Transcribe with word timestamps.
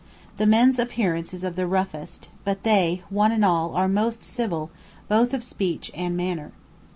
The 0.37 0.47
men's 0.47 0.79
appearance 0.79 1.31
is 1.31 1.43
of 1.43 1.55
the 1.55 1.67
roughest, 1.67 2.29
but 2.43 2.63
they, 2.63 3.03
one 3.11 3.31
and 3.31 3.45
all, 3.45 3.75
are 3.75 3.87
most 3.87 4.23
civil, 4.25 4.71
both 5.07 5.31
of 5.31 5.43
speech 5.43 5.91
and 5.93 6.17
manner. 6.17 6.53